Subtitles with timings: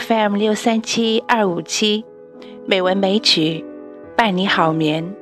[0.00, 2.04] FM 六三七二五七，
[2.64, 3.64] 美文美曲
[4.16, 5.14] 伴你好眠。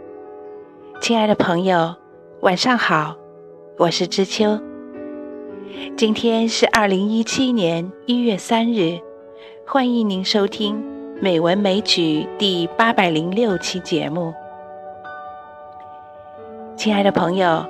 [1.00, 1.94] 亲爱的朋友，
[2.40, 3.16] 晚上好，
[3.78, 4.60] 我是知秋。
[5.96, 9.00] 今天是二零一七年一月三日，
[9.66, 10.76] 欢迎您收听
[11.20, 14.32] 《美文美曲》第八百零六期节目。
[16.76, 17.66] 亲爱的朋友，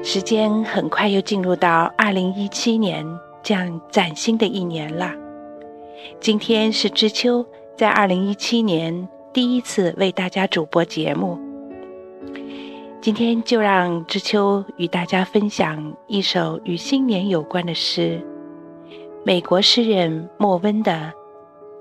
[0.00, 3.04] 时间很快又进入到二零一七年
[3.42, 5.12] 这样崭新的一年了。
[6.20, 11.36] 今天是知秋在二零一七年第一次为大家主播节目。
[13.00, 18.24] 今天就让知秋与大家分享一首与新年有关的诗——
[19.26, 20.92] 美国诗人莫温的《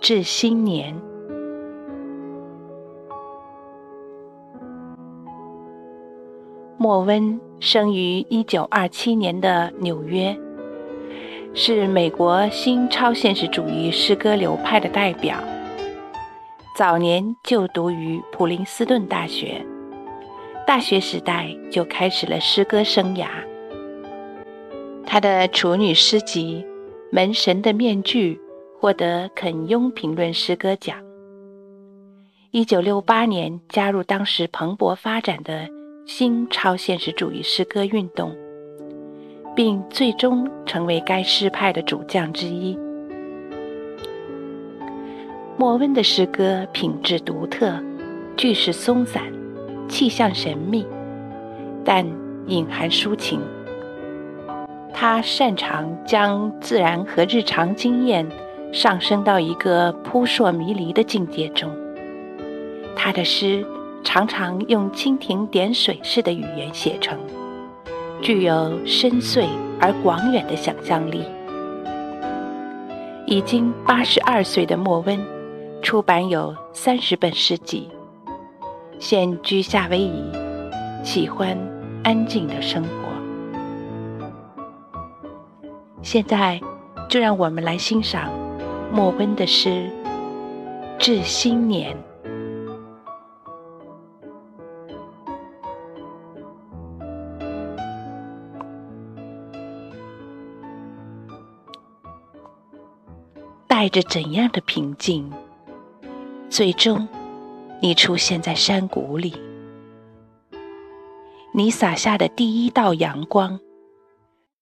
[0.08, 0.94] 致新年》。
[6.78, 10.38] 莫温生于一九二七年的纽约。
[11.56, 15.38] 是美国新超现实主义诗歌流派的代表。
[16.78, 19.66] 早年就读于普林斯顿大学，
[20.68, 23.26] 大学时代就开始了诗歌生涯。
[25.04, 26.64] 他的处女诗集
[27.12, 28.36] 《门神的面具》
[28.86, 30.96] 获得肯雍评论诗歌奖。
[32.52, 35.68] 一九六八年加入当时蓬勃发展的
[36.06, 38.32] 新超现实主义诗歌运动。
[39.56, 42.78] 并最终成为该诗派的主将之一。
[45.58, 47.74] 莫温的诗歌品质独特，
[48.38, 49.24] 句式松散，
[49.88, 50.86] 气象神秘，
[51.84, 52.06] 但
[52.46, 53.42] 隐含抒情。
[54.94, 58.28] 他擅长将自然和日常经验
[58.76, 61.72] 上升到一个扑朔迷离的境界中。
[62.94, 63.66] 他的诗
[64.04, 67.18] 常常用蜻蜓点水式的语言写成。
[68.22, 69.48] 具有深邃
[69.80, 71.24] 而广远的想象力。
[73.26, 75.18] 已经八十二岁的莫温，
[75.82, 77.90] 出版有三十本诗集。
[79.00, 80.24] 现居夏威夷，
[81.02, 81.58] 喜欢
[82.04, 82.90] 安静的生活。
[86.02, 86.60] 现在，
[87.08, 88.30] 就让我们来欣赏
[88.92, 89.70] 莫温的诗
[90.98, 91.96] 《致新年》。
[103.68, 105.32] 带着怎样的平静，
[106.50, 107.08] 最终
[107.82, 109.36] 你出现在山谷里。
[111.54, 113.60] 你洒下的第一道阳光，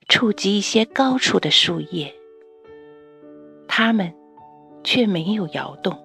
[0.09, 2.13] 触及一些高处的树叶，
[3.75, 4.13] 他们
[4.84, 5.97] 却没有摇动，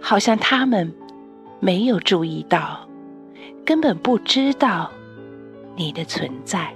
[0.00, 0.92] 好像他们
[1.60, 2.84] 没有注意到，
[3.64, 4.90] 根本不知道
[5.76, 6.74] 你的存在。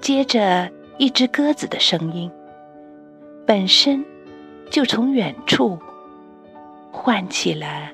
[0.00, 0.68] 接着。
[0.98, 2.30] 一只鸽子的声音，
[3.44, 4.04] 本身
[4.70, 5.76] 就从远处
[6.92, 7.88] 唤起了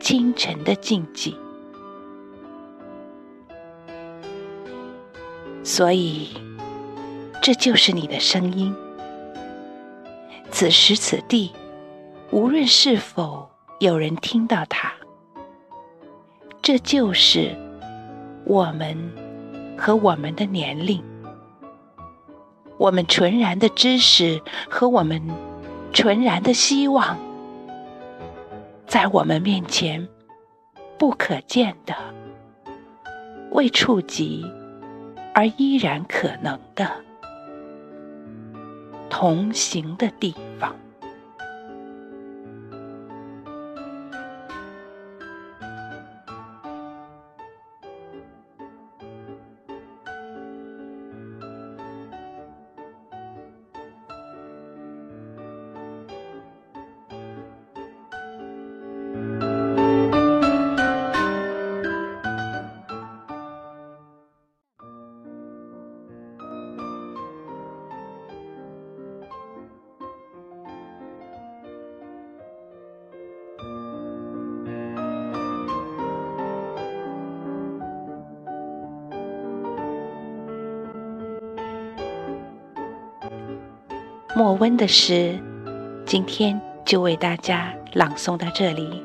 [0.00, 1.34] 清晨的静寂。
[5.62, 6.30] 所以，
[7.40, 8.74] 这就是你的声音。
[10.50, 11.52] 此时此地，
[12.30, 14.92] 无论是否有人听到它，
[16.60, 17.56] 这就是
[18.44, 18.96] 我们
[19.78, 21.02] 和我们的年龄。
[22.76, 25.22] 我们纯然的知识和我们
[25.92, 27.18] 纯然的希望，
[28.86, 30.08] 在我们面前
[30.98, 31.94] 不可见的、
[33.52, 34.44] 未触及
[35.34, 36.90] 而依然可能的
[39.20, 40.34] 同行的地。
[84.40, 85.38] 莫温的诗，
[86.06, 89.04] 今天就为大家朗诵到这里。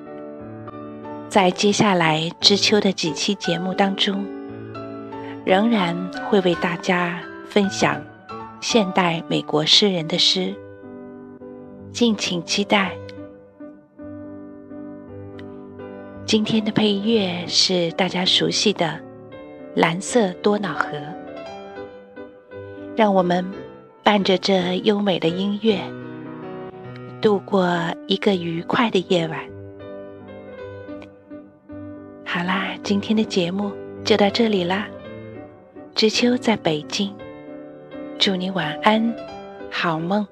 [1.27, 4.25] 在接下来知秋的几期节目当中，
[5.43, 5.93] 仍然
[6.29, 8.01] 会为大家分享
[8.61, 10.55] 现代美国诗人的诗，
[11.91, 12.93] 敬请期待。
[16.25, 18.85] 今天的配乐是大家熟悉的
[19.75, 20.91] 《蓝色多瑙河》，
[22.95, 23.45] 让我们
[24.05, 25.79] 伴着这优美的音乐，
[27.19, 27.67] 度过
[28.05, 29.39] 一个愉快的夜晚。
[32.23, 33.71] 好啦，今天的节目
[34.03, 34.87] 就到这里啦。
[35.95, 37.11] 知秋在北京，
[38.19, 39.11] 祝你晚安，
[39.71, 40.23] 好梦。